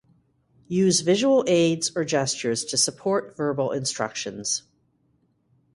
[0.67, 4.63] Use visual aids or gestures to support verbal instructions.